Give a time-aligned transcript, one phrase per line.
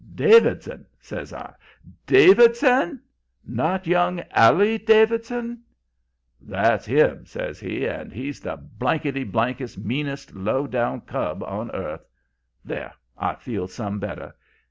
[0.15, 1.53] "'Davidson!' says I.
[2.07, 2.99] 'DAVIDSON?
[3.45, 5.61] Not young Allie Davidson?'
[6.41, 7.85] "'That's him,' says he.
[7.85, 12.03] 'And he's the blankety blankest meanest low down cub on earth.
[12.65, 12.93] There!
[13.15, 14.33] I feel some better.